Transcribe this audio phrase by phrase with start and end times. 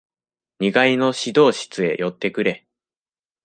[0.59, 2.65] 二階の指導室へ寄ってくれ。